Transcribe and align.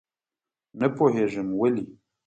نه 0.79 0.87
پوهېږم 0.95 1.47
ولې. 1.59 1.85